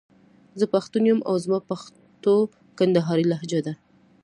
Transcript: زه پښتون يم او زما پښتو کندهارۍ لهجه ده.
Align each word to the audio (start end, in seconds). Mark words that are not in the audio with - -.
زه 0.59 0.65
پښتون 0.73 1.03
يم 1.09 1.19
او 1.29 1.35
زما 1.43 1.59
پښتو 1.69 2.35
کندهارۍ 2.79 3.25
لهجه 3.31 3.59
ده. 3.65 3.73